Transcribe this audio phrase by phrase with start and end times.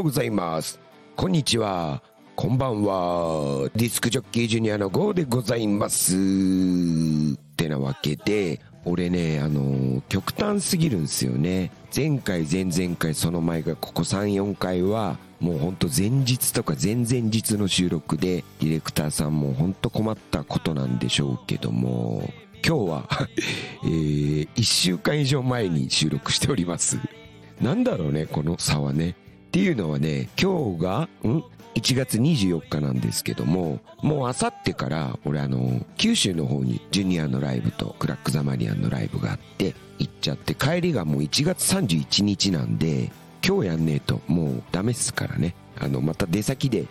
[0.00, 0.80] ようございます。
[1.14, 2.02] こんにちは。
[2.34, 3.68] こんばんは。
[3.76, 6.16] ディスクジョッキージュニアのゴーでございます。
[6.16, 6.18] っ
[7.56, 11.70] てなわけで、俺ね、あの、極端すぎるんすよね。
[11.94, 22.32] 前回、前々回、その前がここ3、4回は、もうほんと前日とか前々日の収録で、ディレクターさんもほんと困ったことなんでしょうけども、
[22.66, 23.08] 今日は、
[23.84, 26.98] えー、1週間以上前に収録しております。
[27.60, 29.14] なんだろうね、この差はね。
[29.50, 31.42] っていうのはね、今日が、ん
[31.74, 43.10] ?1 月24日なんですけども、もうあさってから、俺あの、九州の方にジュニアのライブとクラックザマリアンのライブがあって、行っちゃって、帰りがもう1月31日なんで、
[43.44, 45.56] 今日やんねえともうダメっすからね。
[45.80, 46.86] あの、また出先で、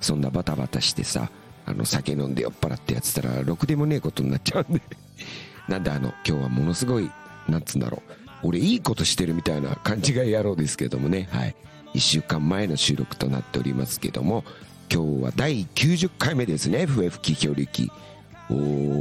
[0.00, 1.32] そんなバタバタしてさ、
[1.66, 4.80] あの、酒飲んで酔っ払ってやってたら、ろくでもねえことになっちゃうんで。
[5.68, 7.10] なんであの、今日はものすごい、
[7.48, 8.12] なんつうんだろう。
[8.44, 11.28] 俺いいことしてるみたいな勘違い野郎ですけどもね。
[11.32, 11.56] はい。
[11.94, 14.44] 一週間前の収録となっておりますけども、
[14.92, 17.90] 今日は第90回目ですね、FF 企業力。
[18.50, 18.54] お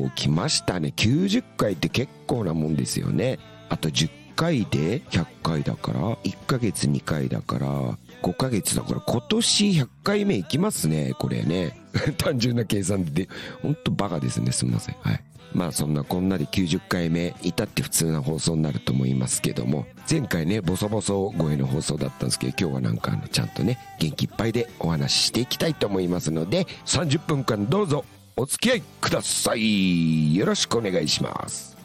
[0.08, 0.94] ー、来ましたね。
[0.96, 3.40] 90回って結構なもんですよね。
[3.70, 11.80] あと10回で100回だから、1ヶ月2回だから、5ヶ月だから、今年100回目いきますね、これね。
[12.18, 13.28] 単純な計算で、
[13.62, 14.96] ほんとバカですね、すみません。
[15.02, 15.24] はい。
[15.54, 28.06] まあそんなこんなで90回目、至って普通な放送になると思いますけども、前回ね、ボソボソ声の放送だったんですけど、今日はなんかあの、ちゃんとね、元気いっぱいでお話ししていきたいと思いますので、30分間どうぞ
[28.36, 30.36] お付き合いください。
[30.36, 31.78] よろしくお願いします。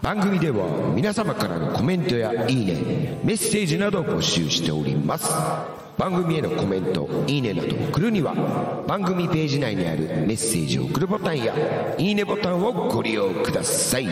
[0.00, 5.87] 番組では皆様からのコメントやいいね、メッセージなどを募集しております。
[5.98, 11.52] 番組へのコメント、いいねなどを送るには、番組ページ内にあるメッセージを送るボタンや、
[11.98, 14.06] いいねボタンをご利用ください。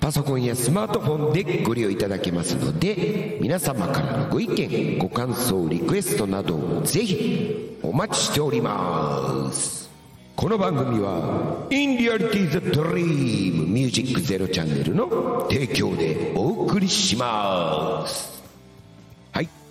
[0.00, 9.88] パソコンやスマートフォンでご利用いただけますので、皆様からのご意見、ご感想、リクエストなどをぜひお待ちしております。
[10.34, 18.33] この番組は、インディアリティザドリームミュージックゼロチャンネルの提供でお送りします。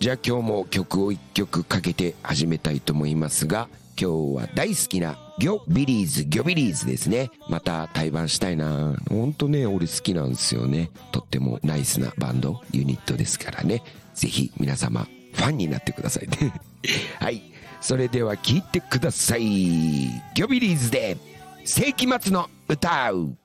[0.03, 7.31] じゃあ今日も曲を一曲かけて始めたいと思いますが、今日は大好きなギョビリーズ、ギョビリーズですね。
[7.47, 10.89] また対バンしたいなほんとね、俺好きなんですよね。
[11.13, 13.81] とってもナイスなバンド、ユニットですからね。
[14.13, 16.53] ぜひ皆様、ファンになってくださいね。
[17.21, 17.41] はい。
[17.79, 19.45] それでは聴いてください。
[19.45, 21.15] ギョビリーズで、
[21.63, 23.37] 世紀末の歌う。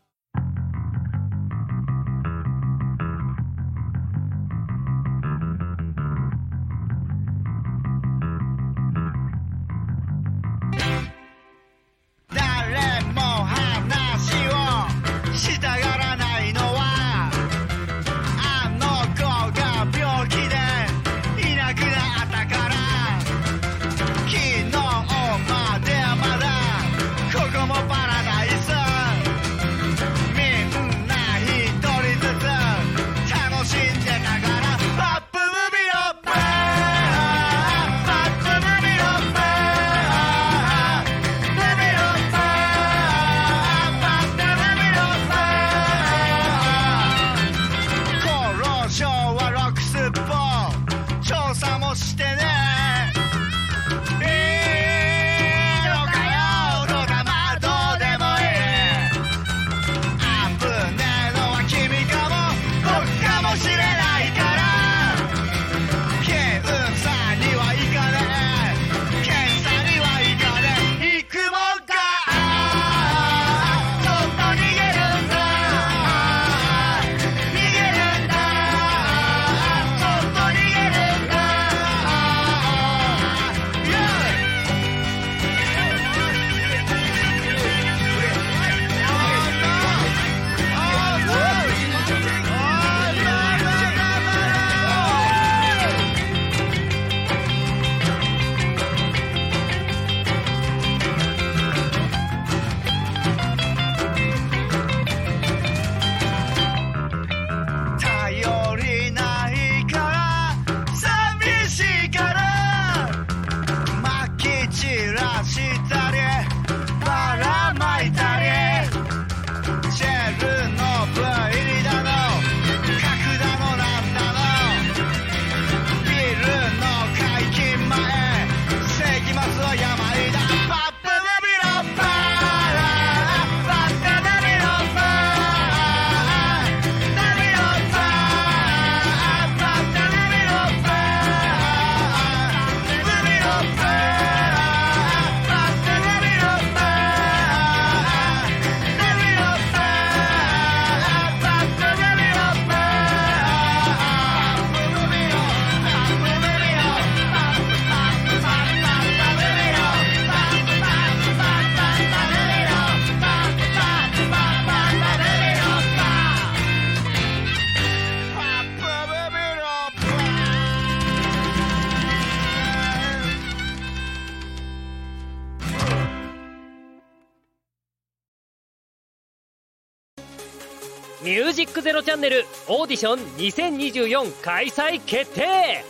[181.59, 185.85] ジックゼロチャンネルオーディション2024開催決定。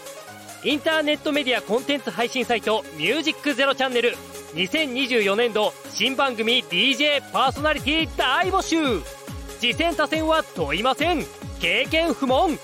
[0.65, 4.17] インターネットメディアコンテンツ配信サイトミュージックゼロチャンネル
[4.55, 9.03] 2024年度新番組 DJ パーソナリティ大募集。
[9.61, 11.26] 次戦他戦は問いません。
[11.61, 12.59] 経験不問。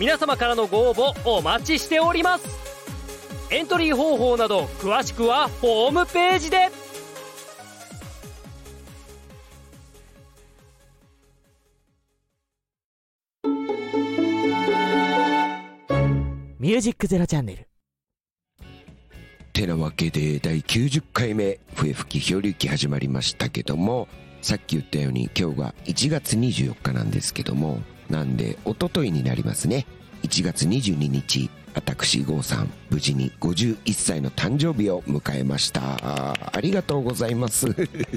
[0.00, 2.44] 皆様からのご応募お待ちしております。
[3.52, 6.81] エントリー方法など詳しくはホームページで。
[16.62, 17.68] ミュージックゼロチャンネル。
[19.52, 24.06] てなわけで第90回目笛吹き漂流記始まりましたけども
[24.42, 29.86] さっき言ったように今日が1月24日なんですけどもなんでおとといになりますね。
[30.22, 35.80] 1月22日私郷さん無事に51歳の誕生日を迎えました。
[36.00, 37.66] ありがとうございます。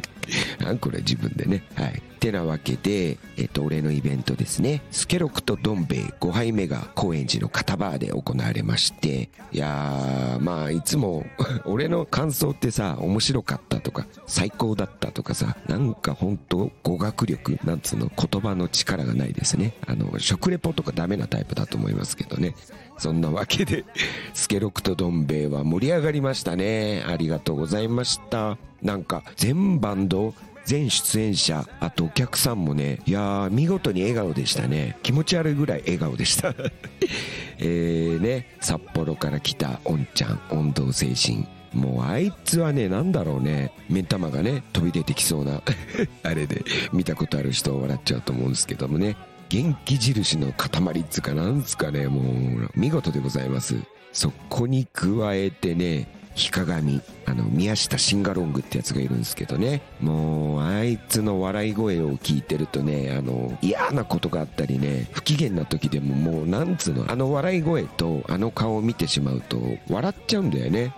[0.59, 1.63] なんこれ自分でね。
[1.75, 2.01] はい。
[2.25, 4.81] てなわけでえっと俺のイベントですね。
[4.91, 9.29] スケロクとどん兵衛5杯目が高円寺の片バーで行われまして。
[9.51, 11.25] いやーまあいつも
[11.65, 19.75] 俺の感想ってさ面白かったとか最高だったとかさなんか本当語学力なんつうの言葉の力がないですね。
[19.85, 22.55] あの食レポとかダメなタイプだと思いますけどね。
[22.97, 23.85] そんなわけで、
[24.33, 27.03] スケロクとどん兵衛は盛り上がりましたね。
[27.07, 28.57] ありがとうございました。
[28.81, 30.33] なんか、全バンド、
[30.65, 34.97] 全出演者、あとお客さんもね、いやー、見事に笑顔でしたね。
[35.03, 36.53] 気持ち悪いぐらい笑顔でした。
[37.59, 41.47] えーね、札幌から来たおんちゃん、温度精神。
[41.73, 45.61] もうあいつはね、なんだろうね、目ん玉がね、飛び出てきそうな、
[46.23, 46.63] あれで、
[46.93, 49.15] 見たことある人は笑っちゃうと思うんですけどもね。
[49.49, 53.75] 元気印の塊っつかなんすかね、もう、見事でございます。
[54.11, 59.81] そこに加えてね、日鏡、あの、宮下シンガロングってやつがいるんですけどね。
[60.01, 69.59] もう、あいつの笑い声を聞いてるとね、あの、嫌なことがあったりね、不機嫌な時でももう、なんつうの、あの笑い声とあの顔を見てしまうと、
[69.89, 70.93] 笑っちゃうんだよね。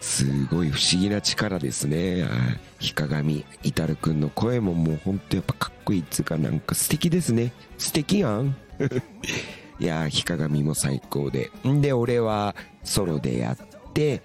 [0.00, 2.22] すごい不思議な力ですね。
[2.22, 2.30] はい
[2.84, 7.52] 日鏡、イタルくんの声ももうほんとやっぱかっこいいっつうかなんか素敵ですね。
[7.78, 8.54] 素敵やん
[9.80, 11.50] いやー、日鏡も最高で。
[11.66, 14.22] んで、俺はソロでやって、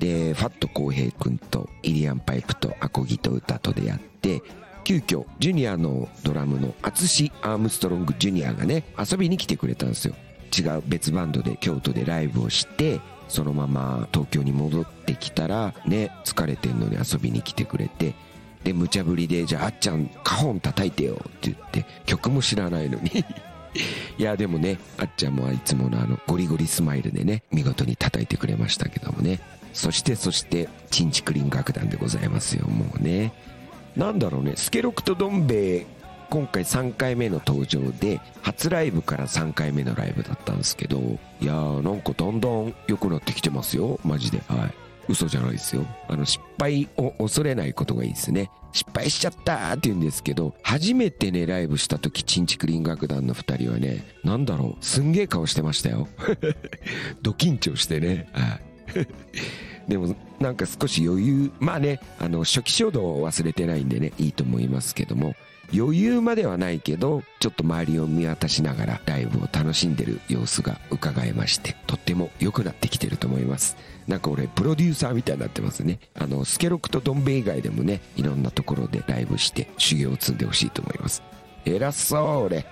[0.00, 4.42] で、ファットコウヘイくんとイリアンパイプとアコギと歌とでやって、
[4.82, 10.14] 急遽、ジュニアのドラムのアツシ・アームストロング・ジュニアがね、遊びに来てくれたんですよ。
[10.58, 18.14] 違う別バンドで京都でライブをして、そのまま東京に戻ってきたら、ね、疲れてんのに遊びに来てくれて、
[18.64, 23.24] で、無茶ぶりで、じゃあ、あっちゃん、カホン叩いてよって言って、曲も知らないのに。
[24.18, 29.40] いや、でもね、あっちゃんもいつものあの、ゴリゴリスマイルでね、見事に叩いてくれましたけどもね。
[29.72, 33.32] そして、そして、チンチクリン楽団でございますよ、もうね。
[33.96, 35.86] なんだろうね、スケロクとどん兵衛、
[36.30, 40.98] 今回3回目の登場で、初ライブから3回目のライブだったんですけど、
[41.40, 44.38] いやー、なんかだんだん良くなってきてますよ、マジで。
[44.46, 44.74] はい。
[45.08, 45.84] 嘘じゃないですよ。
[46.08, 48.48] あの、失敗を恐れないことがいいですね。
[48.72, 56.06] 失敗しちゃったーって言うんですけど、初めてね、ライブした時、チンチクリン楽団の二人はね、なんだろう、すんげえ顔してましたよ。
[57.22, 58.28] ド緊張してね。
[58.32, 58.70] はい。
[59.88, 65.34] でもなんか少し余裕まあねあの初期衝動を忘れてないんでねいいと思いますけども
[65.72, 73.76] 余裕まではないけどちょっと周りを見渡しながらライブを楽しんでる様子が伺えましてとっても良くなってきてると思います。
[74.08, 76.00] なんか俺プロデューサーみたいになってますね。
[76.14, 81.22] あのスケロクとドンベ以外でもねいろんなところでライブして修行を積んでほしいと思います。
[81.64, 82.66] 偉そう俺。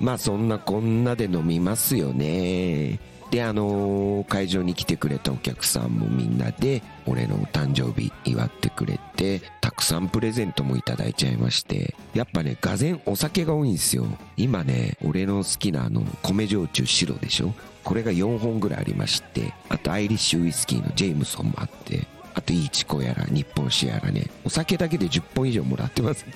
[0.00, 2.98] まあそんなこんなで飲みますよね。
[3.30, 14.06] で、あのー会場に来てくれたお客さんもみんなで、俺のお誕生日祝ってくれて、たくさんプレゼントもいただいちゃいまして、やっぱね、がぜんお酒が多いんですよ。
[14.36, 17.54] 今ね、俺の好きなあの、米焼酎白でしょ？
[17.82, 26.34] これが4本ぐらいありまして、あとアイリッシュウイスキーのジェームソンもあって、あとイーチコやら日本酒やらね、お酒だけで10本以上もらってますね。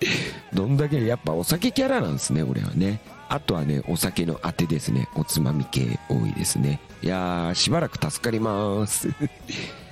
[0.52, 3.00] どんだけやっぱお酒キャラなんですね、俺はね。
[3.28, 5.08] あとはね、お酒のあてですね。
[5.14, 6.80] おつまみ系多いですね。
[7.02, 9.08] いやー、しばらく助かります。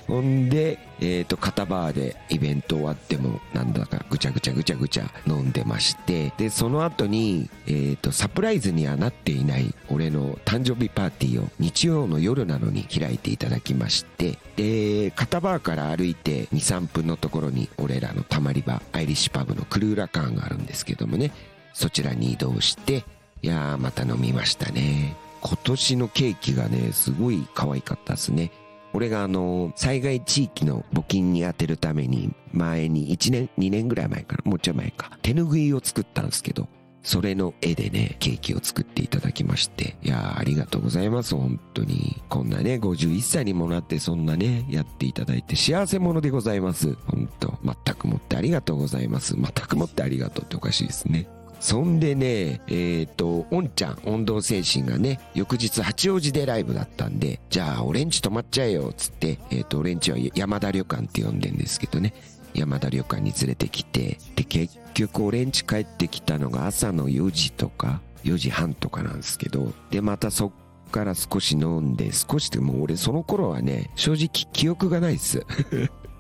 [0.07, 21.33] ほんで、えっ、と、片バーでイベント終わっても、なんだかぐちゃぐちゃぐちゃぐちゃ飲んでまして、で、その後に、えっ、と、サプライズにはなっていない俺の誕生日パーティーを日曜の夜なのに開いていただきまして、で、片バーから歩いて2、3分のところに俺らのたまり場、アイリッシュパブのクルーラカーンがあるんですけどもね、
[21.73, 23.05] そちらに移動して、
[23.45, 25.17] いやー、また飲みましたね。
[25.43, 28.51] 今年のケーキがね、すごい可愛かったですね。
[28.95, 36.69] 俺があの、災害地域の募金に充てるために、前に1年、2年ぐらい前かな、もうちょい前か、手ぬぐいを作ったんですけど、
[37.03, 39.99] それの絵でね、ケーキを作っていただきまして。
[40.03, 42.23] いやー、ありがとうございます、本当に。
[42.31, 46.97] こんなね、51歳にもなってそんなね、やっていただいて幸せ者でございます。
[47.09, 49.35] 本当全くもってありがとうございます。
[49.35, 51.29] 全くもってありがとうっておかしいですね。
[51.65, 62.13] そんでね、えっ、と、おんちゃん、温動精神がね、翌日八王子でライブだったんで、じゃあ、俺んち泊まっちゃえよ、つって、えっ、と、俺んちは山田旅館って呼んでんですけどね、
[62.53, 75.47] 山田旅館に連れてきて、で、結局俺んち帰ってきたのが朝の4時とか、4時半とかなんですけど、で、またそっから少し飲んで、少しでも俺その頃はね、正直記憶がないっす。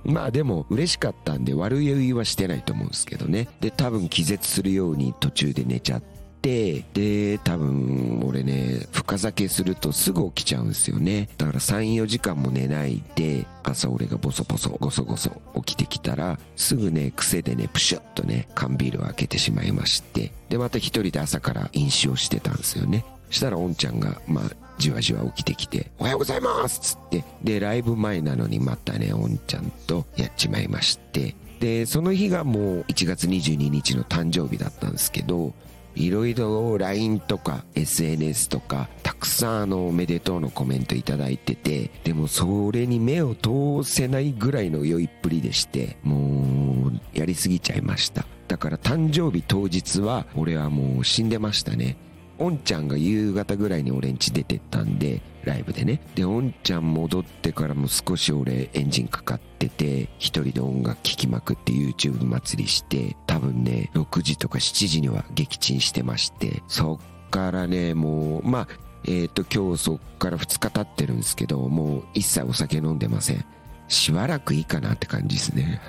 [0.04, 3.48] まあでも嬉しかったんで悪い言いはしてないと思うんですけどね。
[3.60, 11.30] で、多分気絶するように途中で寝ちゃって、で、多分俺ね、深酒するとすぐ起きちゃうんですよね。
[11.38, 23.06] だから3、4時間も寝ないで、朝俺がボソボソ、ゴソゴソ起きてきたら、すぐね、癖でね、プシュッとね、缶ビールを開けてしまいまして、で、また一人で朝から飲酒をしてたんですよね。
[23.30, 35.54] したら、おんちゃんが、まあ、じわじわ起きてきて、おはようございますつって、で、ライブ前なのにまたね、おんちゃんとやっちまいまして、で、その日がもう1月22日の誕生日だったんですけど、
[35.94, 48.26] いろいろ LINE とか SNS とかたくさんあのおめでとうのコメントいただいててでもそれに目を通せないぐらいの酔いっぷりでしてもうやりすぎちゃいました。
[48.48, 51.96] だから誕生日当日は俺はもう死んでましたね。
[52.38, 56.00] おんちゃんが夕方ぐらいに俺ん家出てったんでライブでね。
[56.14, 68.68] でおんちゃん戻ってからも少し俺エンジンかかってて一人で音楽聴きまくって YouTube 祭りして多分ね6時とか7時には撃沈してましてそっからねもうまあ
[69.06, 73.44] えっ、と今日そっから2日経ってるんですけどもう一切お酒飲んでません。
[73.88, 75.80] しばらくいいかなって感じですね。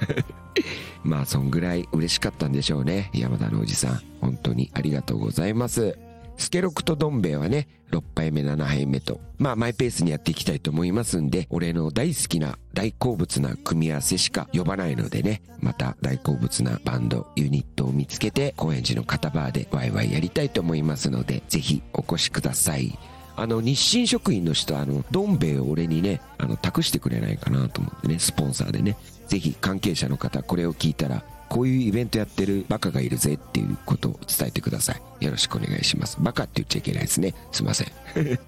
[1.03, 3.09] まあそんぐらい嬉しかったんでしょうね。
[3.13, 4.01] 山田のおじさん。
[4.19, 5.97] 本当にありがとうございます。
[6.37, 22.97] スケロクとどん兵衛はね、6杯目、7杯目と、まあマイペースにやっていきたいと思いますんで、俺の大好きな大好物な組み合わせしか呼ばないのでね、また大好物なバンド、ユニットを見つけて、高円寺の片バーでワイワイやりたいと思いますので、ぜひお越しください。
[23.37, 35.25] あの、日清食品の人、あの、どん兵衛を俺にね、あの、託してくれないかなと思ってね、スポンサーでね、ぜひ関係者の方、これを聞いたら、こういうイベントやってるバカがいるぜっていうことを伝えてください。
[35.25, 36.17] よろしくお願いします。
[36.19, 37.33] バカって言っちゃいけないですね。
[37.51, 37.87] すいません。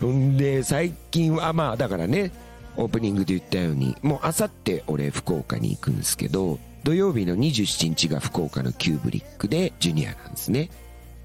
[0.00, 2.32] ほんで、最近は、まあ、だからね、
[2.76, 10.70] オープニングで言ったように、もうあさって俺福岡に行くんですけど、土曜日の27日が福岡のキューブリックでジュニアなんですね。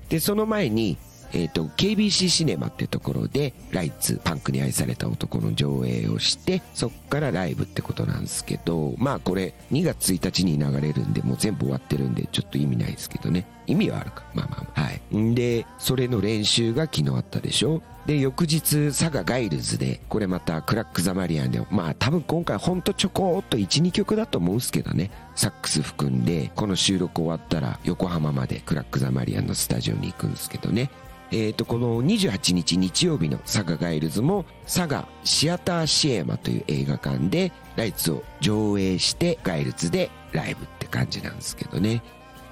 [0.10, 0.98] で、その前に、
[1.36, 13.46] えっ、と、KBC シネマってところで、ライツ、パンクに愛された男の上映をして、そっからライブってことなんですけど、まあこれ、2月1日に流れるんで、もう全部終わってるんで、ちょっと意味ないですけどね。
[13.68, 14.24] 意味はあるか。
[14.34, 14.82] まあまあまあ。
[14.82, 15.18] はい。
[15.18, 25.12] んで、それの練習が昨日あったでしょで、翌日、佐賀ガイルズで、これまたクラックザマリアンで、まあ多分今回ほんとちょこーっと1、2曲だと思うんすけどね。
[25.36, 30.90] サックス含んで、この収録終わったら横浜までクラックザマリアンのスタジオに行くんですけどね。
[31.32, 42.04] えっ、と、この28日日曜日の佐賀ガイルズも、佐賀シアターシエマという映画館で、ライツを上映して、ガイルズでライブって感じなんですけどね。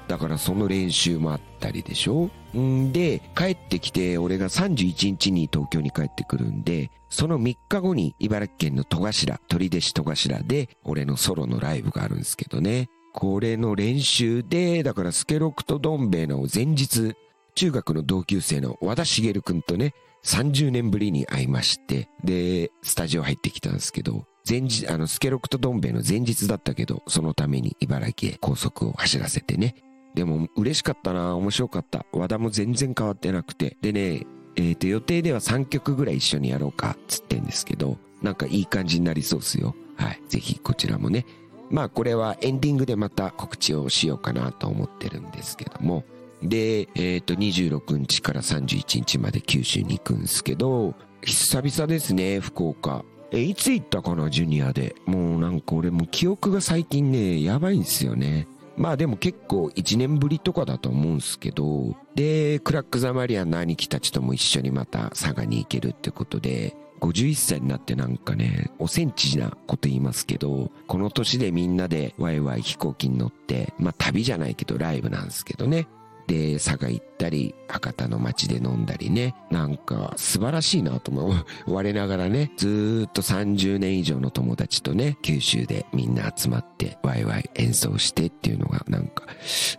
[0.08, 2.30] だからその練習もあったりでしょ？
[2.58, 12.90] んで、帰ってきて、俺が31日に東京に帰ってくるんで、その3日後に茨城県の戸頭、取手市戸頭で、俺のソロのライブがあるんですけどね。
[13.14, 17.16] これの練習で、だからスケロクとどん兵衛の前日、
[17.56, 19.94] 中学の同級生の和田茂くんとね、
[20.24, 29.76] 30年ぶりに会いまして、で、スタジオ入ってきたんですけど、前日、あの、スケロクとどん兵衛の前日だったけど、そのために茨城へ高速を走らせてね。
[30.16, 32.06] でも、嬉しかったな面白かった。
[32.12, 33.78] 和田も全然変わってなくて。
[33.82, 39.76] でね、えっ、と、予定では3曲ぐらい一緒にやろうか、つってんですけど、なんかいい感じになりそうっすよ。
[39.98, 40.22] はい。
[40.28, 41.26] ぜひ、こちらもね。
[41.70, 46.04] まあ、これはエンディングでまた告知をしようかなと思ってるんですけども。
[46.44, 53.06] で、えっ、と、26日から31日まで九州に行くんですけど、久々ですね、福岡。
[53.32, 54.96] え、いつ行ったかな、ジュニアで。
[55.06, 58.48] もうなんか俺も記憶が最近ね、やばいんですよね。
[58.76, 75.88] まあでも結構1年ぶりとかだと思うんすけど、で、クラックザマリアンの兄貴たちとも一緒にまた佐賀に行けるってことで、51歳になってなんかね、おセンチなこと言いますけど、この年でみんなでワイワイ飛行機に乗って、まあ旅じゃないけどライブなんですけどね。
[76.28, 79.34] で佐賀行ったり博多の街で飲んだりね。
[79.50, 81.46] なんか素晴らしいなと思う。
[81.72, 89.24] 我ながらねずっと30年以上の友達とね九州でみんな集まってワイワイ演奏してっていうのがなんか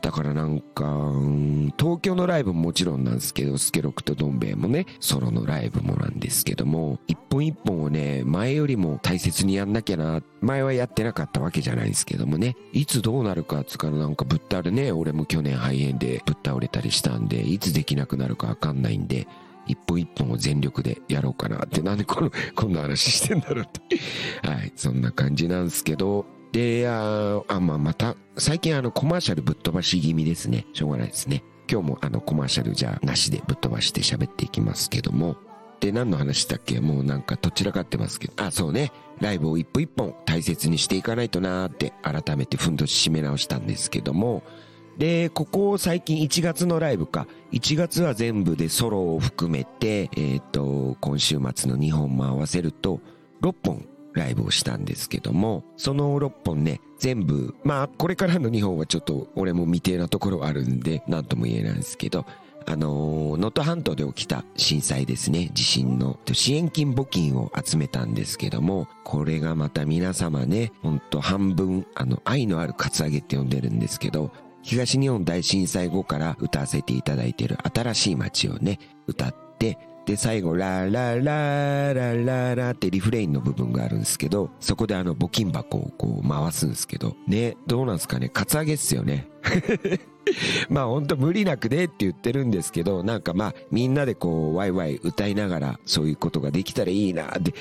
[0.00, 0.84] だからなんか
[1.78, 12.56] 東京のライブももちろんなんですけどスケロクとどん兵衛もねソロのライブもなんですけども一本一本をね前よりも大切にやんなきゃな前はやってなかったわけじゃないんですけどもね。
[12.72, 19.26] いつどうなるかっつうからなんかぶっ倒れね俺も去年肺炎でぶっ倒れたりしたんでいつできなくなるかわかんないんで
[19.66, 23.98] 一本一本を全力でやろうかなってなんでこの こんな話してんだろうって。
[24.46, 30.66] はいそんな感じなんですけどでああまあまた最近あのコマーシャルぶっ飛ばし気味ですね。
[30.72, 31.42] しょうがないですね。
[31.70, 35.36] 今日もあのコマーシャルじゃなしでぶっ飛ばして喋っていきますけども。
[35.80, 36.80] で何の話だっけ？
[36.80, 38.34] もうなんかどちらかってますけど。
[38.36, 38.92] あそうね。
[39.20, 44.42] ライブを一本一本大切にしていかないとなーって改めてふんどし締め直したんですけども。
[44.98, 47.26] で、ここ最近1月のライブか。
[47.52, 53.00] 1月は全部でソロを含めて、えっ、と、今週末の2本も合わせると、
[53.42, 62.24] 6本ライブをしたんですけども、その6本ね、全部、まあ、これからの2本はちょっと俺も未定なところはあるんで、なんとも言えないんですけど、
[62.66, 74.30] あのー能登半島で起きた震災ですね、地震の支援金募金を集めたんですけども、これがまた皆様ね、ほんと半分、あの、愛のあるカツアゲって呼んでるんですけど、
[74.64, 89.28] 東日本大震災後から歌わせていただいている新しい街をね、歌って、で、最後、ララララララってリフレインの部分があるんですけど、そこであの募金箱をこう回すんですけど、ね、どうなんですかね、カツアゲっすよね。
[90.70, 97.30] まあほんと無理なくでって言ってるんですけど、なんかまあみんなでこうワイワイ歌いながらそういうことができたらいいな。
[97.38, 97.54] で、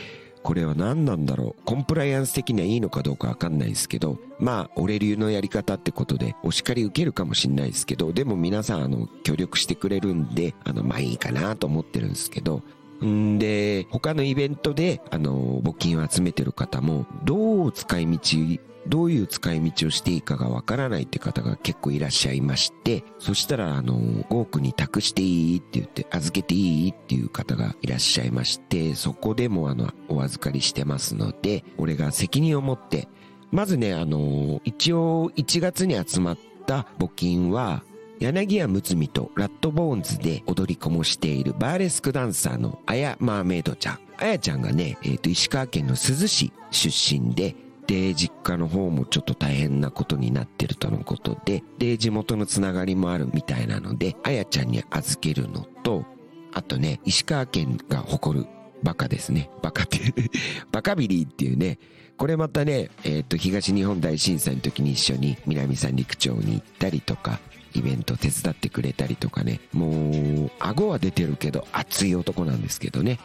[0.43, 1.63] これは何なんだろう。
[1.65, 12.62] コンプライアンス的にはいいのかどうかわかんないですけど、まあ俺流のやり方ってことでお叱り受けるかもしんないですけど、でも皆さんあの協力してくれるんで、あのまあいいかなと思ってるんですけど、
[13.06, 18.19] んで、他のイベントで、あの、募金を集めてる方も、どう使い道、
[18.87, 33.07] どういう使い道をしていいかがわからないって方が結構いらっしゃいまして、そしたら、あの、5億に託していいって言って、預けていいっていう方がいらっしゃいまして、そこでもあの、お預かりしてますので、俺が責任を持って、
[33.51, 37.83] まずね、あの、一応1月に集まった募金は、
[38.19, 43.99] 柳家睦美とラットボーンズで踊り子もしているバーレスクダンサーのあやマーメイドちゃん。
[44.17, 47.55] あやちゃんがね、えっ、と、石川県の珠洲市出身で、
[47.87, 56.05] で、実家の方もちょっと大変なことになってるとのことで、で、地元のつながりもあるみたいなので、あやちゃんに預けるのと、
[56.53, 58.45] あとね、石川県が誇る
[58.83, 59.49] バカですね。
[59.61, 59.99] バカって、
[60.71, 61.79] バカビリーっていうね、
[62.17, 67.39] これまたね、えっ、と、東日本大震災の時に一緒に南三陸町に行ったりとか、
[67.73, 73.19] イベント手伝ってくれたりとかね、もう、顎は出てるけど熱い男なんですけどね。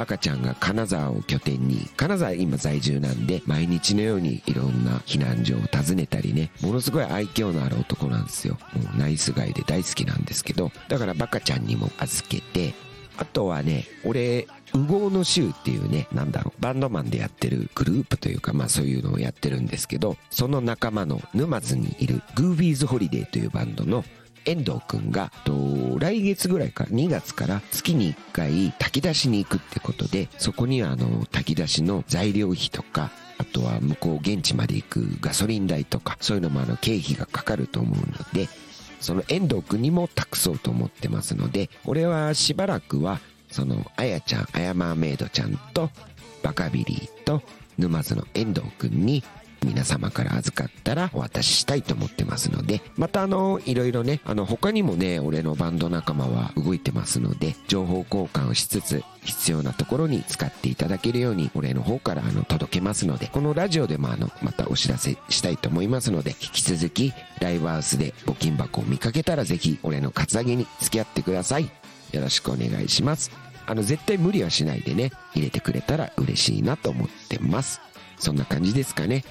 [0.00, 8.56] バカちゃんが金沢を拠点に、金沢今在住なんで、毎日のようにいろんな避難所を訪ねたりね、ものすごい愛嬌のある男なんですよ。
[8.72, 12.72] もうナイスガイで大好きなんですけど、だからバカちゃんにも預けて、
[13.18, 24.02] あとはね、俺、ウゴの州っていうね、なんだろう、バンドマンでやってるグループというか、まあそういうのをやってるんですけど、その仲間の沼津にいるグービーズホリデーというバンドの
[24.44, 38.48] 遠藤くんが、と来月ぐらいから、2月から月に1回炊き出しに行くってことで、そこにはあの、炊き出しの材料費とか、あとは向こう現地まで行くガソリン代とか、そういうのもあの、経費がかかると思うので、
[39.00, 45.90] その遠藤くんにも託そうと思ってますので、俺はしばらくは、その、あやちゃん、あやマーメイドちゃんと、
[46.42, 47.42] バカビリーと、
[47.78, 49.24] 沼津の遠藤くんに、
[49.64, 71.70] 皆様から預かったらお渡ししたいと思ってますので、またあの、いろいろね、あの、他にもね、俺のバンド仲間は動いてますので、情報交換をしつつ、必要なところに使っていただけるように、俺の方からあの、届けますので、このラジオでもあの、またお知らせしたいと思いますので、引き続き、ライブハウスで募金箱を見かけたらぜひ、俺のカツアゲに付き合ってください。
[72.12, 73.30] よろしくお願いします。
[73.66, 77.80] あの、絶対無理はしないでね、入れてくれたら嬉しいなと思ってます。
[78.18, 79.24] そんな感じですかね。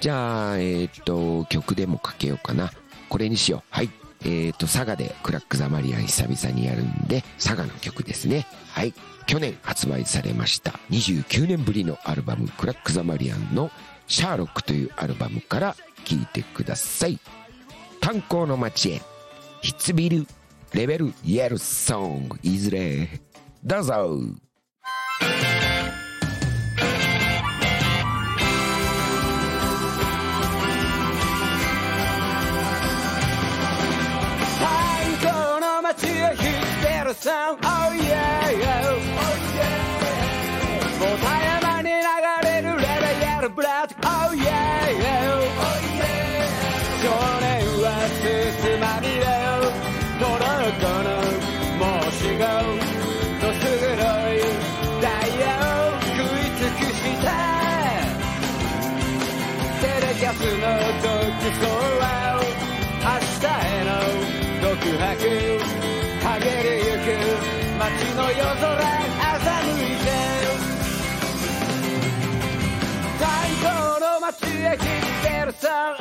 [0.00, 2.70] じゃあ、えっ、と、曲でもかけようかな。
[3.08, 3.62] これにしよう。
[3.70, 3.90] はい。
[4.24, 8.46] えっ、と、佐賀でクラックザマリアン久々にやるんで、佐賀の曲ですね。
[8.72, 8.94] はい。
[9.28, 13.70] 去年発売されました29年ぶりのアルバムクラックザマリアンの
[14.06, 17.18] シャーロックというアルバムから聴いてください。
[18.00, 19.02] 炭鉱の街へ、
[19.60, 20.26] ヒツビル、
[20.72, 23.20] レベル、イエルソング、いずれ、
[23.62, 24.18] どうぞ
[37.20, 37.54] さん。
[37.54, 38.94] Oh yeah, oh yeah.
[40.98, 41.94] もた山に流
[42.44, 44.46] れるレベルやるブラッド Oh yeah,
[44.94, 45.66] yeah, yeah.
[47.02, 47.06] 少
[47.40, 47.48] 年
[47.82, 48.22] はす
[48.62, 49.58] すまみれよ。
[50.20, 50.42] トロ
[50.78, 51.10] コの
[51.78, 52.42] 申し子
[53.40, 54.46] とす黒い
[55.02, 57.26] ダイヤを食い尽くして。
[59.80, 60.64] テレキャスの
[61.02, 61.06] 独
[61.42, 61.66] 走
[61.98, 62.02] は
[63.02, 63.06] 明
[63.40, 63.90] 日への
[64.62, 65.77] 独白。
[67.08, 67.14] 街
[68.14, 70.08] の夜空欺いて
[73.16, 73.24] 太
[73.56, 73.64] 鼓
[73.98, 74.80] の街へ来
[75.26, 75.97] てるさ。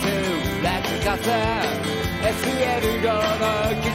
[0.00, 0.06] き散らす
[0.62, 1.30] 落花さ
[2.22, 3.04] SL5
[3.38, 3.90] の奇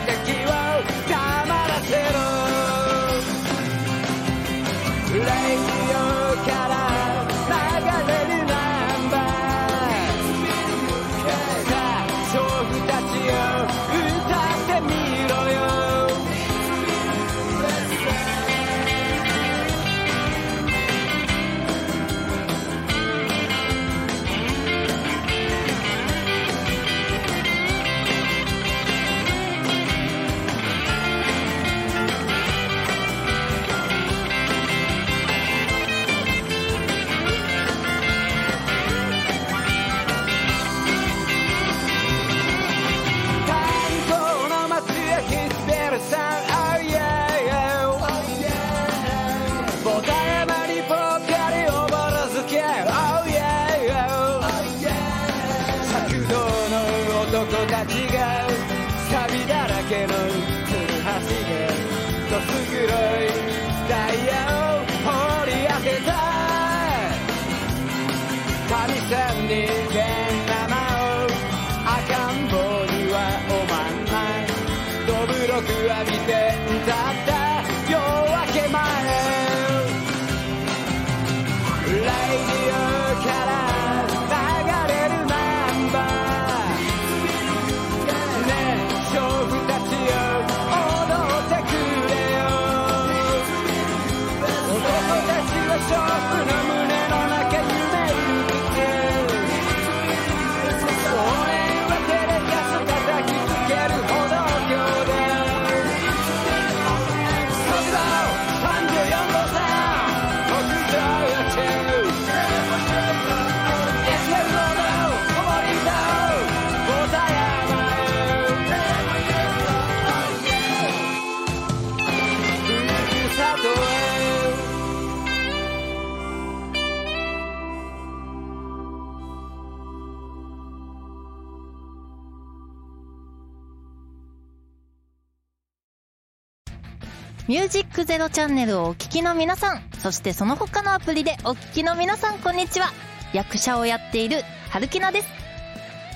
[138.06, 142.94] 0チャンネルをお聞きの皆さん、そしてその他のアプリでお聞きの皆さん、こんにちは。
[143.34, 145.28] 役者をやっている、はるきなです。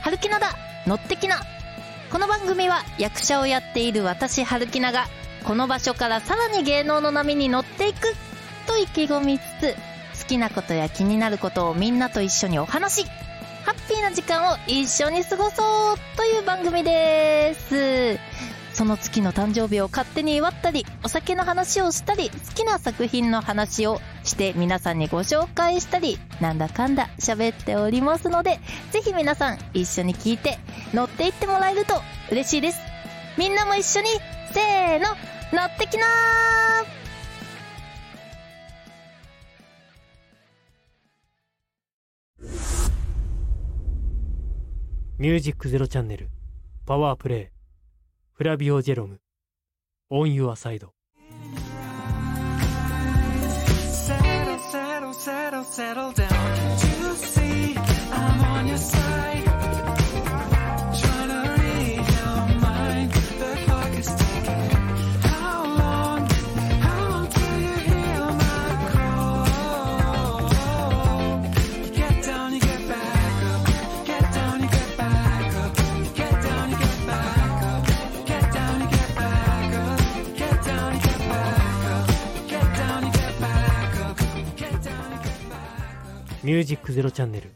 [0.01, 1.37] はるきなだ、乗ってきな。
[2.11, 5.07] この番組は役者をやっている私、はるきなが、
[5.43, 8.15] この場所からさらに芸能の波に乗っていく、
[8.67, 9.75] と意気込みつつ、
[10.21, 13.07] 好きなことや気になることをみんなと一緒にお話し、
[13.65, 18.58] ハッピーな時間を一緒に過ごそうという番組です。
[18.79, 28.61] その月の誕生日を勝手に祝ったり、お酒の話をしたり、好きな作品の話をして皆さんにご紹介したり、なんだかんだ喋っておりますので、
[28.91, 30.59] ぜひ皆さん一緒に聞いて
[30.93, 31.95] 乗っていってもらえると
[32.31, 32.79] 嬉しいです。
[33.37, 34.07] みんなも一緒に、
[34.53, 35.07] せーの、
[35.51, 36.07] 乗ってきなー
[45.17, 46.29] ミュージックゼロチャンネル
[46.85, 47.58] パワープレイ
[48.39, 49.19] フラビオ・ジェロム
[50.09, 50.93] オン・ユア・サイド
[54.07, 56.38] Settle, settle, settle, down.
[86.49, 87.51] ミュージックゼロチャンネル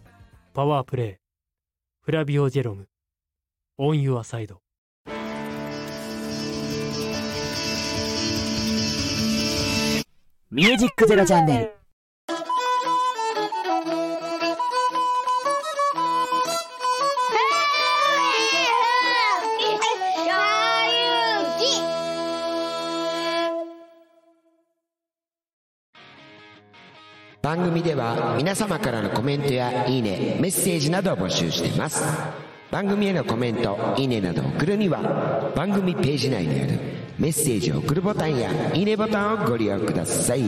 [0.53, 1.15] パワープレイ
[2.03, 2.87] フラビオ・ジェロム
[3.79, 4.61] オン・ユア・サイド
[10.51, 11.82] ミュージックゼロチャンネル。
[27.55, 32.03] 番組では皆様からのコメントやいいねメッセージなどを募集しています。
[32.71, 36.79] 番組へのコメントいいねなどを送るには番組ページ内にある
[37.19, 40.41] メッセージを送るボタンやいいねボタンをご利用ください。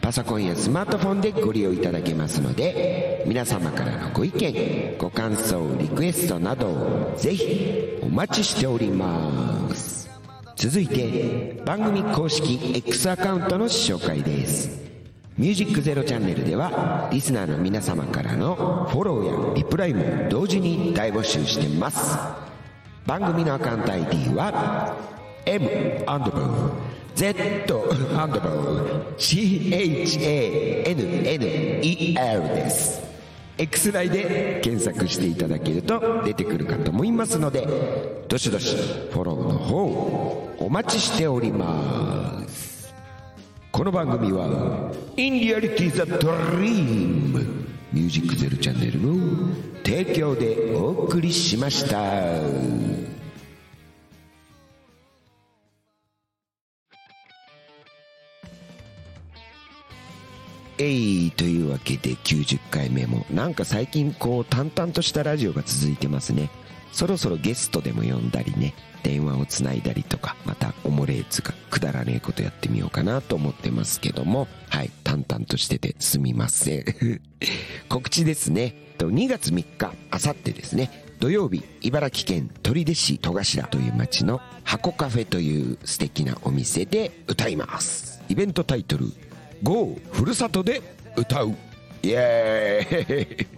[0.00, 10.10] パソコンやスマートフォンでご利用いただけますので皆様からのご意見ご感想リクエストなどをぜひお待ちしております。
[10.56, 14.87] 続いて番組公式 X アカウントの紹介です。
[15.38, 18.56] ミュージックゼロチャンネルではリスナーの皆様からの
[18.90, 22.18] フォローやリプライも同時に大募集してます。
[23.06, 24.96] 番組のアカウント ID は
[25.46, 26.72] M アンドボー
[27.14, 27.72] Z
[28.18, 30.96] アンドボー CHANNEL
[32.54, 33.00] です。
[33.58, 38.74] X 内で検索していただけると出てくるかと思いますのでどしどし
[39.12, 42.77] フォローの方お待ちしております。
[43.78, 47.46] この番組は「インリアリティ・ザ・ドリーム」
[47.94, 51.96] ミュージックゼロチャンネルの提供でお送りしました。
[60.78, 66.50] えいというわけで90回目もなんか最近こう淡々としたラジオが続いてますね。
[66.98, 77.20] そろそろゲストでも呼んだりね電話をつないだりとかまたおもれーつかくだらねえことやってみようかなと思ってますけどもはい淡々としててすみません。
[77.88, 78.74] 告知ですね。
[78.98, 80.90] 2月3日あさってですね。
[81.20, 88.20] 土曜日茨城県取手市戸頭という町の箱カフェという素敵なお店で歌います。
[88.28, 89.12] イベントタイトル
[89.62, 90.82] GO ふるさとで
[91.16, 91.50] 歌う。
[92.02, 93.57] イエーイ。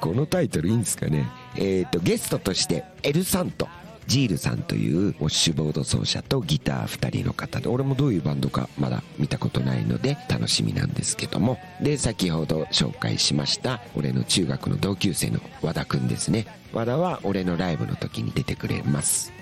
[0.00, 1.28] このタイトルいいんですかね。
[1.56, 3.68] えっ、とゲストとしてエルサント
[4.06, 11.58] ジールさんというウォッシュボード奏者とギター2人の方で俺もどういうバンドかまだ見たことないので楽しみなんですけども。
[11.80, 16.46] で先ほど紹介しました俺の中学の同級生の和田くんですね。
[16.72, 19.32] 和田は俺のライブの時に出てくれます。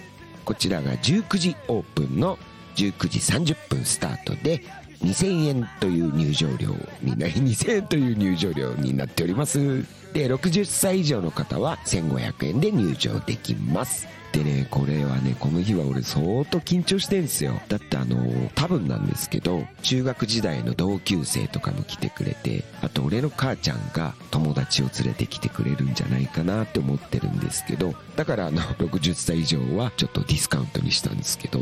[0.45, 2.39] こちらが19時オープンの
[2.77, 4.63] 19時30分スタートで
[5.03, 9.85] 2000円という入場料になり2000円という入場料になっております。
[10.13, 14.07] で60歳以上の方は1500円で入場できます。
[14.33, 17.61] でねこれはねこの日は俺相当緊張してんすよ。
[17.69, 31.61] だってあの多分なんですけど中学時代の同級生とかも来てくれてあと俺の母ちゃんが友達を連れてきてくれるんじゃないかなって思ってるんですけどだからあの 60歳以上はちょっとディスカウントにしたんですけど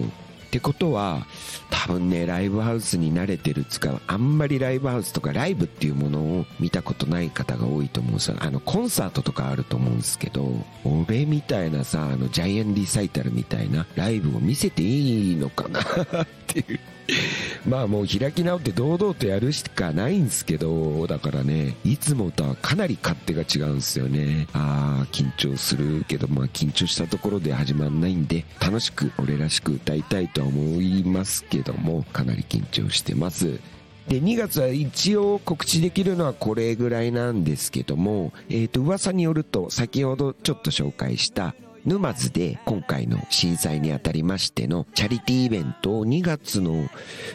[0.48, 1.26] ってことは
[1.68, 8.36] 多分ねライブハウスに慣れてるつかあんまりライブハウスとかライブっていうものを見たことない方が多いと思うんですよ。
[8.40, 10.48] あのコンサートとかあると思うんですけど
[10.84, 16.80] 俺みたいなさあのジャイアンリサイタルみたいなライブを見せていいのかなっていう。
[17.66, 24.46] まあもう開き直って堂々とやるしかないんですけどだからねいつもとはかなり勝手が違うんですよね。
[24.52, 33.60] ああ緊張するけどまあ緊張したところで始まんないんで楽しく俺らしく歌いたいとは思いますけどもかなり緊張してます。
[34.08, 46.88] で2月は一応告知できるのはこれぐらいなんですけども、えっ、と噂によると先ほどちょっと紹介した沼津で今回の震災にあたりましてのチャリティーイベントを2月の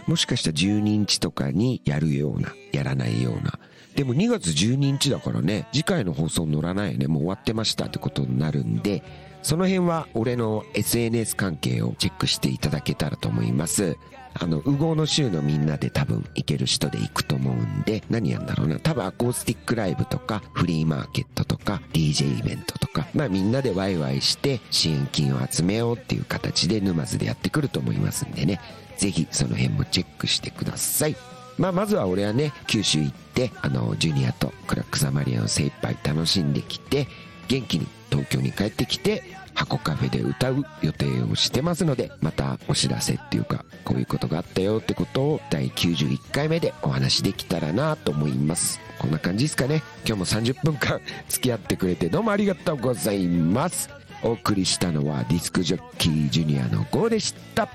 [0.08, 3.60] もしかしたら12日とかにやるような、やらないような。
[3.96, 9.04] でも2月12日だからね、次回の放送乗らないよね、もう終わってましたってことになるんで、
[9.44, 13.98] その辺は俺の SNS 関係をチェックしていただけたらと思います。
[14.40, 18.80] あの、右合の州のみんなで多分行ける人で行くと思うんで、何やんだろうな。
[18.80, 28.60] 多分アコースティックライブとか、フリーマーケットとか、DJ イベントとか、まあみんなでワイワイして支援金を集めようっていう形で沼津でやってくると思いますんでね。
[28.98, 31.16] ぜひその辺もチェックしてください。
[31.58, 37.08] まあまずは俺はね、九州行って、あの、ジュニアとクラックサマリアンを精一杯楽しんできて、
[37.54, 48.80] 元気に東京に帰ってきて、箱カフェで歌う予定をしてますので、またお知らせっていうか、こういうことがあったよってことを第91回目でお話できたらなと思います。
[48.98, 49.84] こんな感じですかね。
[50.04, 53.90] 今日も30分間付き合ってくれてどうもありがとうございます。
[54.24, 57.70] お送りしたのはディスクジョッキージュニアの GO でした。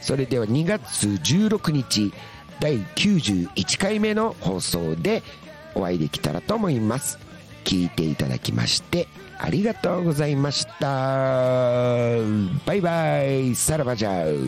[0.00, 2.12] それでは2月16日、
[2.58, 5.22] 第91回目の放送で
[5.76, 7.23] お会いできたらと思います。
[7.64, 12.16] 聞いていただきましてありがとうございました。
[12.64, 13.54] バイバイ。
[13.54, 14.38] さらばじゃう。